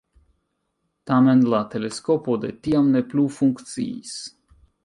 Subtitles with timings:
[1.11, 4.19] Tamen, la teleskopo de tiam ne plu funkciis.